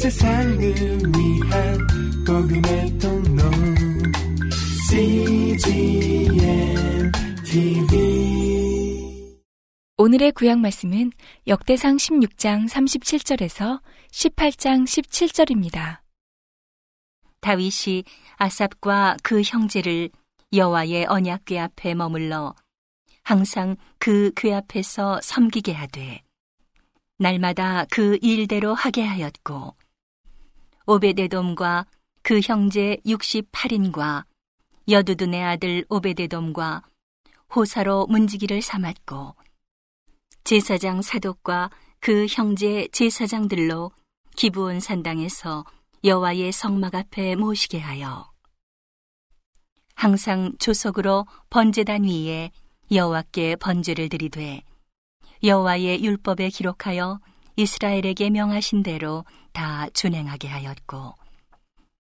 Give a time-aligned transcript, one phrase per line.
[0.00, 1.78] 세상을 위한
[2.26, 3.42] 복음의 통로
[4.88, 6.32] CGM
[7.44, 9.20] TV
[9.98, 11.12] 오늘의 구약 말씀은
[11.46, 15.98] 역대상 16장 37절에서 18장 17절입니다.
[17.42, 18.04] 다윗이
[18.36, 20.08] 아삽과 그 형제를
[20.54, 22.54] 여호와의 언약궤 앞에 머물러
[23.22, 26.22] 항상 그 궤 앞에서 섬기게 하되
[27.18, 29.74] 날마다 그 일대로 하게 하였고
[30.90, 31.86] 오베데돔과
[32.22, 34.24] 그 형제 68인과
[34.88, 36.82] 여두둔의 아들 오베데돔과
[37.54, 39.36] 호사로 문지기를 삼았고
[40.42, 43.92] 제사장 사독과 그 형제 제사장들로
[44.34, 45.64] 기부온 산당에서
[46.02, 48.28] 여호와의 성막 앞에 모시게 하여
[49.94, 52.50] 항상 조석으로 번제단 위에
[52.90, 54.64] 여호와께 번제를 드리되
[55.44, 57.20] 여호와의 율법에 기록하여
[57.56, 61.14] 이스라엘에게 명하신 대로 다 준행하게 하였고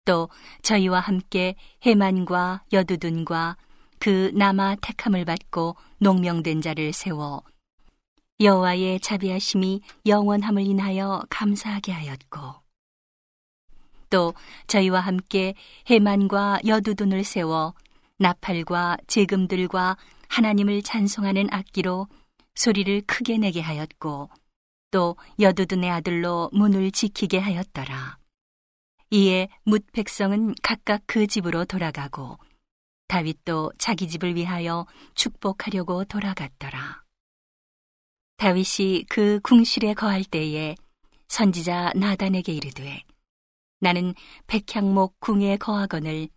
[0.04, 0.28] 또
[0.62, 3.56] 저희와 함께 해만과 여두둔과
[3.98, 7.42] 그 남아 택함을 받고 농명된 자를 세워
[8.40, 12.54] 여호와의 자비하심이 영원함을 인하여 감사하게 하였고
[14.08, 14.34] 또
[14.66, 15.54] 저희와 함께
[15.88, 17.74] 해만과 여두둔을 세워
[18.16, 19.96] 나팔과 재금들과
[20.28, 22.08] 하나님을 찬송하는 악기로
[22.54, 24.30] 소리를 크게 내게 하였고
[24.90, 28.18] 또 여두둔의 아들로 문을 지키게 하였더라.
[29.10, 32.38] 이에 뭇 백성은 각각 그 집으로 돌아가고
[33.08, 37.02] 다윗도 자기 집을 위하여 축복하려고 돌아갔더라.
[38.36, 40.76] 다윗이 그 궁실에 거할 때에
[41.28, 43.02] 선지자 나단에게 이르되
[43.80, 44.14] 나는
[44.46, 46.28] 백향목 궁에 거하거늘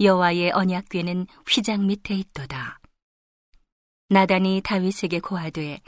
[0.00, 2.80] 여호와의 언약궤는 휘장 밑에 있도다.
[4.08, 5.80] 나단이 다윗에게 고하되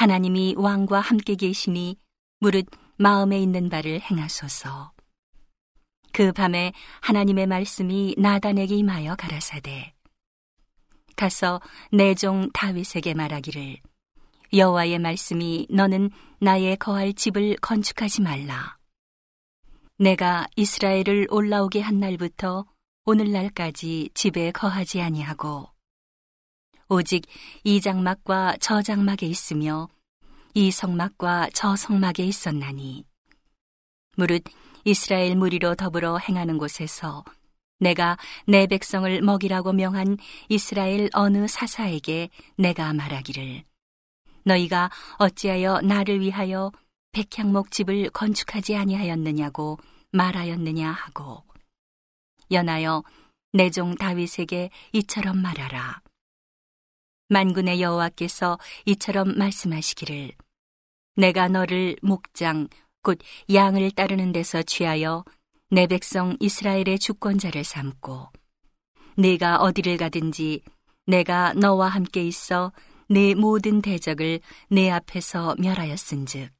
[0.00, 1.98] 하나님이 왕과 함께 계시니
[2.38, 2.64] 무릇
[2.96, 4.92] 마음에 있는 바를 행하소서.
[6.10, 9.92] 그 밤에 하나님의 말씀이 나단에게 임하여 가라사대
[11.16, 11.60] 가서
[11.92, 13.76] 내 종 다윗에게 말하기를
[14.54, 16.08] 여호와의 말씀이 너는
[16.40, 18.78] 나의 거할 집을 건축하지 말라.
[19.98, 22.64] 내가 이스라엘을 올라오게 한 날부터
[23.04, 25.68] 오늘날까지 집에 거하지 아니하고
[26.92, 27.24] 오직
[27.62, 29.88] 이 장막과 저 장막에 있으며
[30.54, 33.04] 이 성막과 저 성막에 있었나니.
[34.16, 34.42] 무릇
[34.84, 37.24] 이스라엘 무리로 더불어 행하는 곳에서
[37.78, 38.18] 내가
[38.48, 40.18] 내 백성을 먹이라고 명한
[40.48, 42.28] 이스라엘 어느 사사에게
[42.58, 43.62] 내가 말하기를.
[44.44, 46.72] 너희가 어찌하여 나를 위하여
[47.12, 49.78] 백향목 집을 건축하지 아니하였느냐고
[50.10, 51.44] 말하였느냐 하고
[52.50, 53.04] 연하여
[53.52, 56.00] 내 종 다윗에게 이처럼 말하라
[57.30, 60.32] 만군의 여호와께서 이처럼 말씀하시기를
[61.16, 62.68] 내가 너를 목장
[63.02, 63.18] 곧
[63.52, 65.24] 양을 따르는 데서 취하여
[65.70, 68.28] 내 백성 이스라엘의 주권자를 삼고
[69.16, 70.62] 네가 어디를 가든지
[71.06, 72.72] 내가 너와 함께 있어
[73.08, 76.50] 내 모든 대적을 내 앞에서 멸하였은즉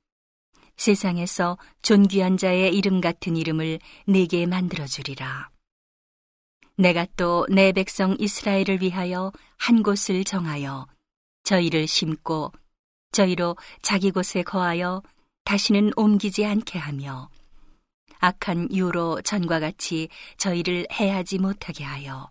[0.76, 5.50] 세상에서 존귀한 자의 이름 같은 이름을 내게 만들어 주리라.
[6.80, 10.86] 내가 또 내 백성 이스라엘을 위하여 한 곳을 정하여
[11.44, 12.52] 저희를 심고
[13.12, 15.02] 저희로 자기 곳에 거하여
[15.44, 17.28] 다시는 옮기지 않게 하며
[18.20, 20.08] 악한 유로 전과 같이
[20.38, 22.30] 저희를 해하지 못하게 하여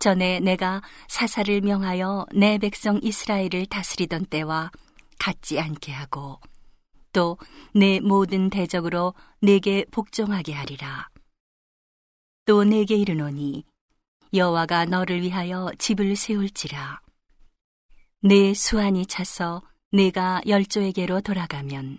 [0.00, 4.70] 전에 내가 사사를 명하여 내 백성 이스라엘을 다스리던 때와
[5.18, 6.40] 같지 않게 하고
[7.12, 7.38] 또
[7.74, 11.13] 내 모든 대적으로 내게 복종하게 하리라.
[12.46, 13.64] 또 내게 이르노니
[14.34, 17.00] 여호와가 너를 위하여 집을 세울지라.
[18.20, 19.62] 내 수완이 차서
[19.92, 21.98] 내가 열조에게로 돌아가면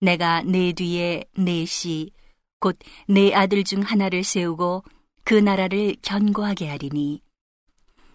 [0.00, 2.12] 내가 내 뒤에 넷이
[2.60, 4.84] 곧내 아들 중 하나를 세우고
[5.22, 7.20] 그 나라를 견고하게 하리니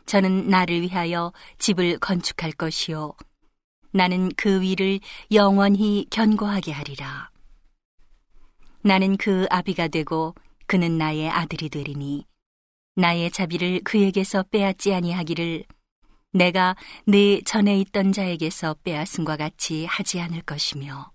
[0.08, 3.14] 저는 나를 위하여 집을 건축할 것이요
[3.92, 5.00] 나는 그 위를
[5.32, 7.30] 영원히 견고하게 하리라.
[8.82, 10.34] 나는 그 아비가 되고
[10.70, 12.28] 그는 나의 아들이 되리니
[12.96, 15.64] 나의 자비를 그에게서 빼앗지 아니하기를
[16.34, 16.76] 내가
[17.08, 21.12] 내 전에 있던 자에게서 빼앗음과 같이 하지 않을 것이며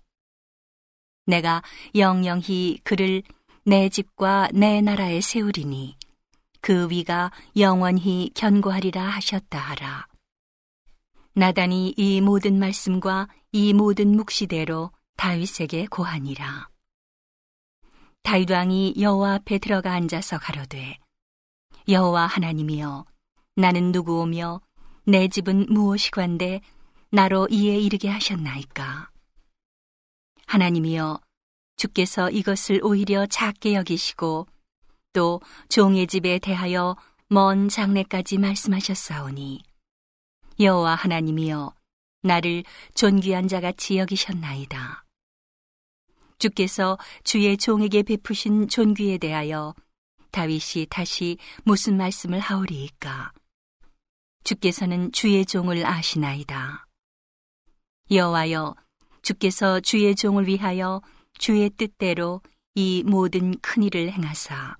[1.25, 1.63] 내가
[1.95, 3.23] 영영히 그를
[3.63, 5.95] 내 집과 내 나라에 세우리니
[6.59, 10.07] 그 위가 영원히 견고하리라 하셨다 하라.
[11.33, 16.74] 나단이 이 모든 말씀과 이 모든 묵시대로 다윗에게 고하니라.
[18.25, 20.97] 다윗 왕이 여호와 앞에 들어가 앉아서 가로되
[21.87, 23.05] 여호와 하나님이여
[23.55, 24.61] 나는 누구오며
[25.05, 26.61] 내 집은 무엇이관데
[27.11, 29.11] 나로 이에 이르게 하셨나이까
[30.47, 31.21] 하나님이여
[31.77, 34.47] 주께서 이것을 오히려 작게 여기시고
[35.13, 35.39] 또
[35.69, 39.61] 종의 집에 대하여 먼 장래까지 말씀하셨사오니
[40.59, 41.75] 여호와 하나님이여
[42.23, 42.63] 나를
[42.95, 45.04] 존귀한 자같이 여기셨나이다.
[46.45, 49.73] 주께서 주의 종에게 베푸신 존귀에 대하여
[50.29, 53.31] 다윗이 다시 무슨 말씀을 하오리이까?
[54.43, 56.85] 주께서는 주의 종을 아시나이다.
[58.11, 58.75] 여호와여,
[59.23, 61.01] 주께서 주의 종을 위하여
[61.39, 62.41] 주의 뜻대로
[62.75, 64.77] 이 모든 큰 일을 행하사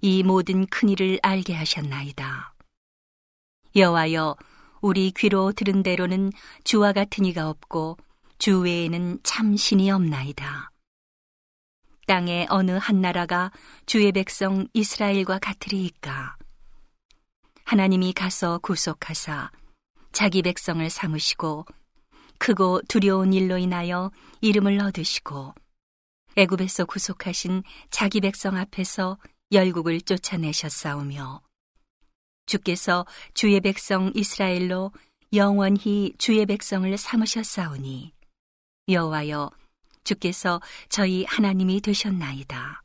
[0.00, 2.54] 이 모든 큰 일을 알게 하셨나이다.
[3.76, 4.34] 여호와여,
[4.80, 6.32] 우리 귀로 들은 대로는
[6.64, 7.98] 주와 같은 이가 없고
[8.38, 10.69] 주 외에는 참 신이 없나이다.
[12.10, 13.52] 땅의 어느 한 나라가
[13.86, 16.36] 주의 백성 이스라엘과 같으리이까.
[17.62, 19.52] 하나님이 가서 구속하사
[20.10, 21.66] 자기 백성을 삼으시고
[22.38, 24.10] 크고 두려운 일로 인하여
[24.40, 25.54] 이름을 얻으시고
[26.34, 29.16] 애굽에서 구속하신 자기 백성 앞에서
[29.52, 31.42] 열국을 쫓아내셨사오며
[32.46, 34.90] 주께서 주의 백성 이스라엘로
[35.32, 38.12] 영원히 주의 백성을 삼으셨사오니
[38.88, 39.59] 여호와여
[40.10, 42.82] 주께서 저희 하나님이 되셨나이다.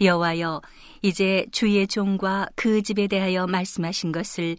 [0.00, 0.60] 여호와여
[1.02, 4.56] 이제 주의 종과 그 집에 대하여 말씀하신 것을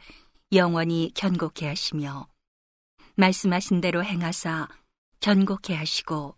[0.54, 2.28] 영원히 견고케 하시며
[3.16, 4.70] 말씀하신 대로 행하사
[5.20, 6.38] 견고케 하시고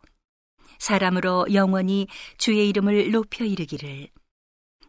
[0.80, 2.08] 사람으로 영원히
[2.40, 4.10] 주의 이름을 높여 이르기를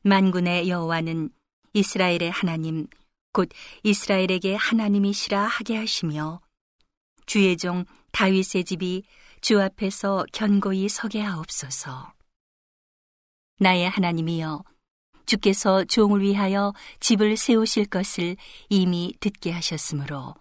[0.04, 1.30] 만군의 여호와는
[1.74, 2.86] 이스라엘의 하나님
[3.32, 3.50] 곧
[3.82, 6.40] 이스라엘에게 하나님이시라 하게 하시며
[7.26, 9.04] 주의 종 다윗의 집이
[9.40, 12.12] 주 앞에서 견고히 서게 하옵소서.
[13.60, 14.62] 나의 하나님이여
[15.26, 18.36] 주께서 종을 위하여 집을 세우실 것을
[18.68, 20.34] 이미 듣게 하셨으므로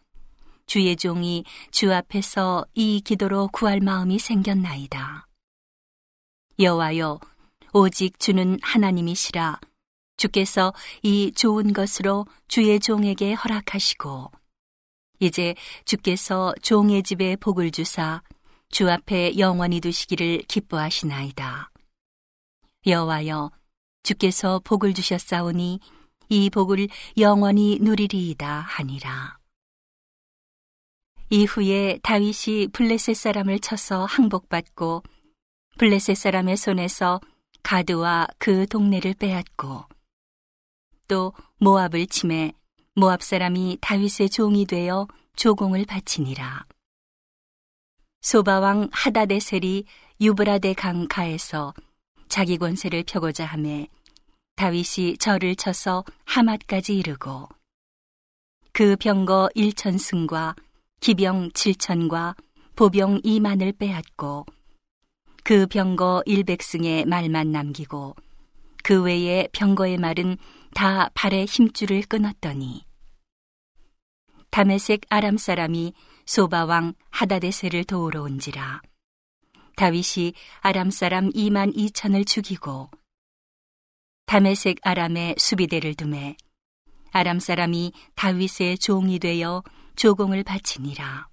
[0.65, 5.27] 주의 종이 주 앞에서 이 기도로 구할 마음이 생겼나이다.
[6.59, 7.19] 여호와여
[7.73, 9.59] 오직 주는 하나님이시라
[10.17, 10.73] 주께서
[11.03, 14.31] 이 좋은 것으로 주의 종에게 허락하시고
[15.19, 15.55] 이제
[15.85, 18.21] 주께서 종의 집에 복을 주사
[18.69, 21.71] 주 앞에 영원히 두시기를 기뻐하시나이다.
[22.85, 23.51] 여호와여
[24.03, 25.79] 주께서 복을 주셨사오니
[26.29, 26.87] 이 복을
[27.17, 29.37] 영원히 누리리이다 하니라.
[31.29, 35.03] 이후에 다윗이 블레셋 사람을 쳐서 항복받고
[35.77, 37.19] 블레셋 사람의 손에서
[37.63, 39.83] 가드와 그 동네를 빼앗고
[41.07, 42.53] 또 모압을 침해
[42.95, 46.65] 모압 사람이 다윗의 종이 되어 조공을 바치니라.
[48.27, 49.85] 소바왕 하다데셀이
[50.19, 51.73] 유브라데 강가에서
[52.27, 53.87] 자기 권세를 펴고자 하매
[54.57, 57.47] 다윗이 절을 쳐서 하맛까지 이르고
[58.73, 60.57] 그 병거 1천승과
[60.99, 62.35] 기병 7천과
[62.75, 64.45] 보병 2만을 빼앗고
[65.45, 68.13] 그 병거 100승의 말만 남기고
[68.83, 70.35] 그 외에 병거의 말은
[70.73, 72.83] 다 발에 힘줄을 끊었더니
[74.49, 75.93] 다메색 아람 사람이
[76.27, 78.81] 소바왕 하다데세를 도우러 온지라
[79.75, 82.89] 다윗이 아람 사람 2만 2천을 죽이고
[84.27, 86.37] 다메색 아람의 수비대를 두매
[87.11, 89.63] 아람 사람이 다윗의 종이 되어
[89.95, 91.29] 조공을 바치니라.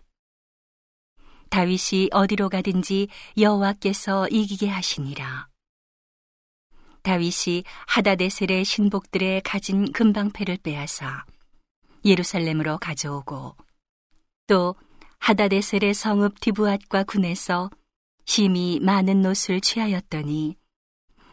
[1.50, 3.08] 다윗이 어디로 가든지
[3.38, 5.48] 여호와께서 이기게 하시니라.
[7.02, 11.26] 다윗이 하다데셀의 신복들의 가진 금방패를 빼앗아
[12.04, 13.56] 예루살렘으로 가져오고
[14.46, 14.74] 또
[15.20, 17.70] 하다데셀의 성읍 디부앗과 군에서
[18.26, 20.56] 심히 많은 놋을 취하였더니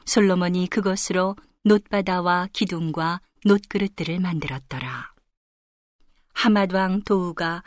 [0.06, 5.13] 솔로몬이 그것으로 놋바다와 기둥과 놋그릇들을 만들었더라.
[6.34, 7.63] 하맛왕 도우가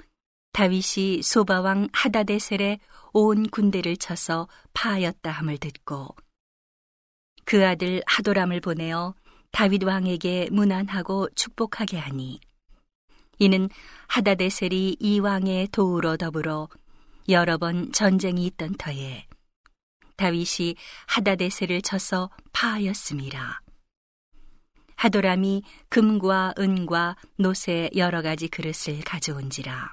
[0.53, 2.79] 다윗이 소바왕 하다데셀의
[3.13, 6.15] 온 군대를 쳐서 파하였다 함을 듣고
[7.45, 9.15] 그 아들 하도람을 보내어
[9.53, 12.41] 다윗 왕에게 문안하고 축복하게 하니
[13.39, 13.69] 이는
[14.09, 16.69] 하다데셀이 이 왕의 도우로 더불어
[17.29, 19.27] 여러 번 전쟁이 있던 터에
[20.17, 20.77] 다윗이
[21.07, 23.61] 하다데셀을 쳐서 파하였습니다.
[24.97, 29.93] 하도람이 금과 은과 노새 여러 가지 그릇을 가져온지라.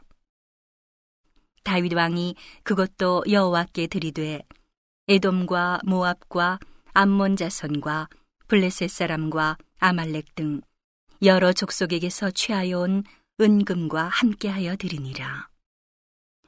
[1.63, 4.41] 다윗 왕이 그것도 여호와께 드리되
[5.07, 6.59] 에돔과 모압과
[6.93, 8.09] 암몬 자손과
[8.47, 10.61] 블레셋 사람과 아말렉 등
[11.23, 13.03] 여러 족속에게서 취하여 온
[13.41, 15.49] 은금과 함께하여 드리니라.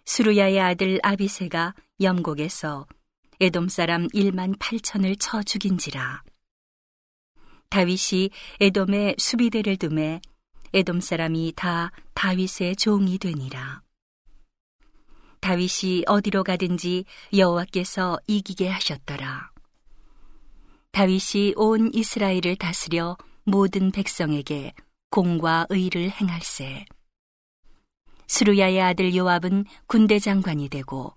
[0.05, 2.85] 수루야의 아들 아비세가 염곡에서
[3.39, 6.23] 에돔 사람 1만 8천을 쳐 죽인지라.
[7.69, 10.21] 다윗이 에돔의 수비대를 둠에
[10.73, 13.81] 에돔 사람이 다 다윗의 종이 되니라.
[15.39, 19.51] 다윗이 어디로 가든지 여호와께서 이기게 하셨더라.
[20.91, 24.73] 다윗이 온 이스라엘을 다스려 모든 백성에게
[25.13, 26.85] 공과 의를 행할세.
[28.25, 31.13] 수루야의 아들 요압은 군대 장관이 되고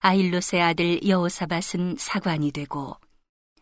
[0.00, 2.94] 아일롯의 아들 여호사밧은 사관이 되고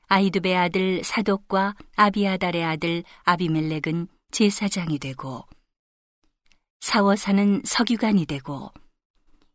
[0.09, 5.45] 아이두베 아들 사독과 아비아달의 아들 아비멜렉은 제사장이 되고
[6.80, 8.73] 사워사는 서기관이 되고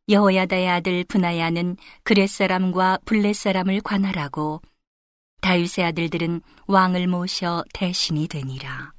[0.08, 4.62] 여호야다의 아들 분하야는 그렛 사람과 블렛 사람을 관할하고
[5.42, 8.94] 다윗의 아들들은 왕을 모셔 대신이 되니라.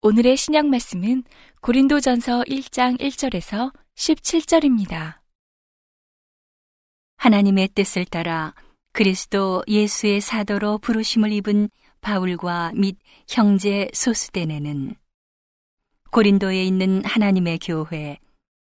[0.00, 1.24] 오늘의 신약 말씀은
[1.60, 5.16] 고린도전서 1장 1절에서 17절입니다.
[7.16, 8.54] 하나님의 뜻을 따라
[8.92, 11.68] 그리스도 예수의 사도로 부르심을 입은
[12.00, 12.96] 바울과 및
[13.28, 14.94] 형제 소수대네는
[16.12, 18.18] 고린도에 있는 하나님의 교회,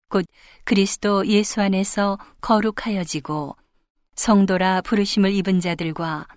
[0.10, 0.26] 곧
[0.66, 3.56] 그리스도 예수 안에서 거룩하여지고
[4.14, 6.28] 성도라 부르심을 입은 자들과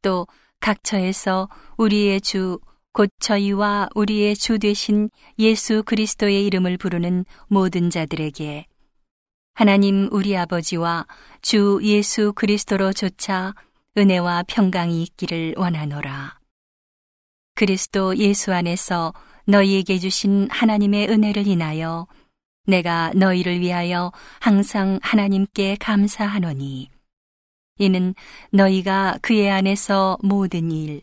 [0.00, 0.26] 또
[0.60, 2.58] 각처에서 우리의 주,
[2.92, 8.66] 곧 저희와 우리의 주 되신 예수 그리스도의 이름을 부르는 모든 자들에게
[9.54, 11.06] 하나님 우리 아버지와
[11.42, 13.54] 주 예수 그리스도로 조차
[13.96, 16.38] 은혜와 평강이 있기를 원하노라.
[17.54, 19.12] 그리스도 예수 안에서
[19.46, 22.06] 너희에게 주신 하나님의 은혜를 인하여
[22.66, 26.90] 내가 너희를 위하여 항상 하나님께 감사하노니
[27.78, 28.14] 이는
[28.52, 31.02] 너희가 그의 안에서 모든 일,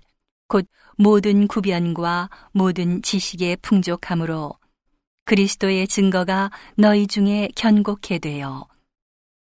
[0.55, 4.53] 곧 모든 구변과 모든 지식의 풍족함으로
[5.25, 8.65] 그리스도의 증거가 너희 중에 견고케 되어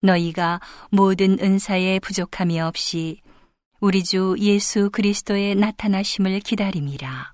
[0.01, 3.22] 너희가 모든 은사에 부족함이 없이
[3.79, 7.34] 우리 주 예수 그리스도의 나타나심을 기다림이라.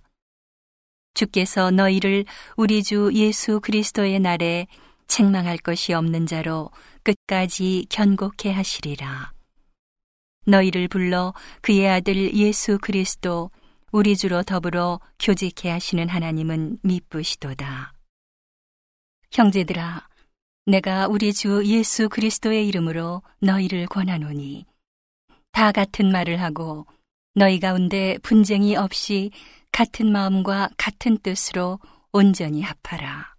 [1.14, 2.26] 주께서 너희를
[2.58, 4.68] 우리 주 예수 그리스도의 날에
[5.08, 6.70] 책망할 것이 없는 자로
[7.04, 9.32] 끝까지 견고케 하시리라.
[10.48, 13.52] 너희를 불러 그의 아들 예수 그리스도
[13.92, 17.94] 우리 주로 더불어 교직해 하시는 하나님은 미쁘시도다.
[19.32, 20.08] 형제들아,
[20.68, 24.66] 내가 우리 주 예수 그리스도의 이름으로 너희를 권하노니
[25.52, 26.86] 다 같은 말을 하고
[27.34, 29.32] 너희 가운데 분쟁이 없이
[29.72, 31.80] 같은 마음과 같은 뜻으로
[32.12, 33.34] 온전히 합하라.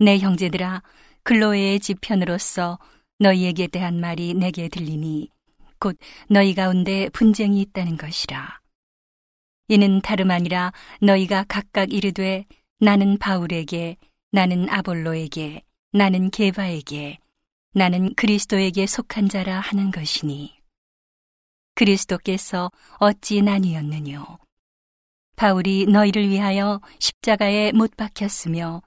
[0.00, 0.82] 내 형제들아,
[1.22, 2.80] 글로의 지편으로서
[3.20, 5.30] 너희에게 대한 말이 내게 들리니
[5.78, 5.96] 곧
[6.28, 8.63] 너희 가운데 분쟁이 있다는 것이라.
[9.68, 12.44] 이는 다름 아니라 너희가 각각 이르되
[12.80, 13.96] 나는 바울에게,
[14.30, 17.18] 나는 아볼로에게, 나는 게바에게,
[17.72, 20.54] 나는 그리스도에게 속한 자라 하는 것이니.
[21.74, 24.38] 그리스도께서 어찌 나뉘었느뇨.
[25.36, 28.82] 바울이 너희를 위하여 십자가에 못 박혔으며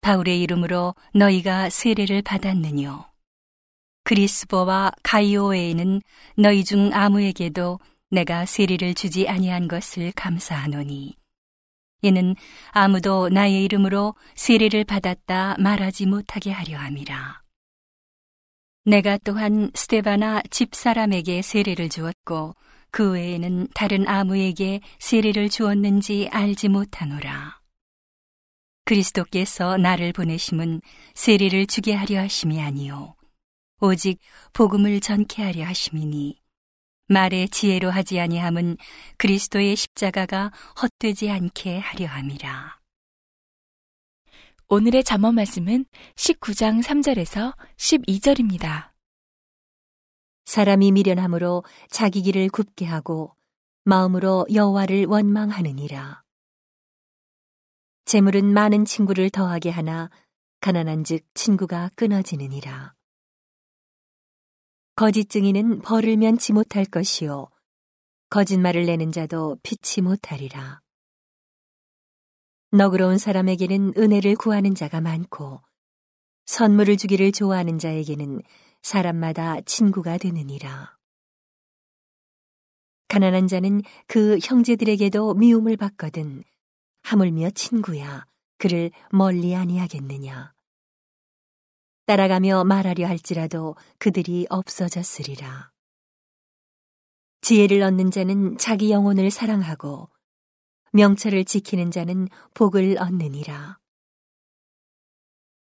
[0.00, 3.04] 바울의 이름으로 너희가 세례를 받았느뇨.
[4.04, 6.00] 그리스보와 가이오 외에는
[6.36, 7.78] 너희 중 아무에게도
[8.10, 11.16] 내가 세례를 주지 아니한 것을 감사하노니
[12.02, 12.36] 이는
[12.70, 17.42] 아무도 나의 이름으로 세례를 받았다 말하지 못하게 하려 함이라.
[18.84, 22.54] 내가 또한 스테바나 집사람에게 세례를 주었고
[22.92, 27.60] 그 외에는 다른 아무에게 세례를 주었는지 알지 못하노라.
[28.84, 30.80] 그리스도께서 나를 보내심은
[31.14, 33.16] 세례를 주게 하려 하심이 아니요
[33.80, 34.20] 오직
[34.52, 36.40] 복음을 전케 하려 하심이니
[37.08, 38.76] 말의 지혜로 하지 아니함은
[39.16, 40.50] 그리스도의 십자가가
[40.82, 42.80] 헛되지 않게 하려 함이라.
[44.68, 45.84] 오늘의 잠언 말씀은
[46.16, 48.90] 19장 3절에서 12절입니다.
[50.46, 53.36] 사람이 미련함으로 자기 길을 굽게 하고
[53.84, 56.24] 마음으로 여호와를 원망하느니라.
[58.06, 60.10] 재물은 많은 친구를 더하게 하나
[60.60, 62.95] 가난한즉 친구가 끊어지느니라.
[64.98, 67.48] 거짓 증인은 벌을 면치 못할 것이요
[68.30, 70.80] 거짓말을 내는 자도 피치 못하리라.
[72.72, 75.60] 너그러운 사람에게는 은혜를 구하는 자가 많고
[76.46, 78.40] 선물을 주기를 좋아하는 자에게는
[78.80, 80.96] 사람마다 친구가 되느니라.
[83.08, 86.42] 가난한 자는 그 형제들에게도 미움을 받거든
[87.02, 88.24] 하물며 친구야
[88.56, 90.55] 그를 멀리 아니하겠느냐.
[92.06, 95.70] 따라가며 말하려 할지라도 그들이 없어졌으리라.
[97.42, 100.08] 지혜를 얻는 자는 자기 영혼을 사랑하고
[100.92, 103.78] 명철을 지키는 자는 복을 얻느니라.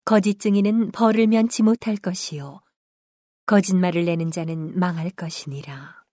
[0.05, 2.61] 거짓 증인은 벌을 면치 못할 것이요.
[3.45, 6.03] 거짓말을 내는 자는 망할 것이니라.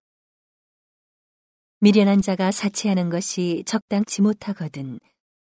[1.80, 5.00] 미련한 자가 사치하는 것이 적당치 못하거든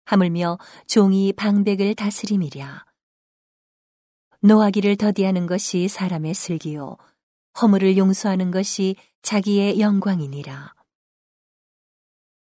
[0.05, 2.92] 하물며 종이 방백을 다스림이랴.
[4.43, 6.97] 노하기를 더디하는 것이 사람의 슬기요
[7.61, 10.75] 허물을 용서하는 것이 자기의 영광이니라.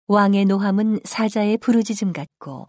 [0.07, 2.67] 왕의 노함은 사자의 부르짖음 같고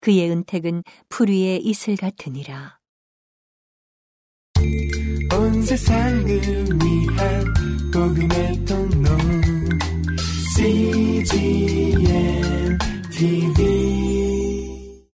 [0.00, 2.78] 그의 은택은 풀 위의 이슬 같으니라.
[5.32, 7.54] 온 세상을 위한
[7.92, 9.08] 복음의 통로
[10.54, 11.98] CGM
[13.10, 14.11] TV